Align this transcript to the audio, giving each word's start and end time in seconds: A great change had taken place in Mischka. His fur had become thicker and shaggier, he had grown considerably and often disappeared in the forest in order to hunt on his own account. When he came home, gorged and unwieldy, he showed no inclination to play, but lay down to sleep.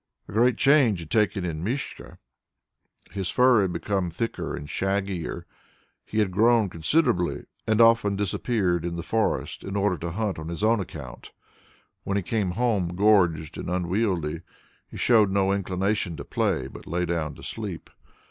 A 0.27 0.31
great 0.31 0.57
change 0.57 0.99
had 0.99 1.11
taken 1.11 1.43
place 1.43 1.51
in 1.51 1.63
Mischka. 1.63 2.17
His 3.11 3.29
fur 3.29 3.61
had 3.61 3.71
become 3.71 4.09
thicker 4.09 4.55
and 4.55 4.67
shaggier, 4.67 5.45
he 6.03 6.17
had 6.17 6.31
grown 6.31 6.71
considerably 6.71 7.43
and 7.67 7.79
often 7.79 8.15
disappeared 8.15 8.83
in 8.83 8.95
the 8.95 9.03
forest 9.03 9.63
in 9.63 9.75
order 9.75 9.99
to 9.99 10.09
hunt 10.09 10.39
on 10.39 10.47
his 10.49 10.63
own 10.63 10.79
account. 10.79 11.29
When 12.03 12.17
he 12.17 12.23
came 12.23 12.53
home, 12.53 12.95
gorged 12.95 13.59
and 13.59 13.69
unwieldy, 13.69 14.41
he 14.89 14.97
showed 14.97 15.29
no 15.29 15.51
inclination 15.51 16.17
to 16.17 16.25
play, 16.25 16.65
but 16.65 16.87
lay 16.87 17.05
down 17.05 17.35
to 17.35 17.43
sleep. 17.43 17.91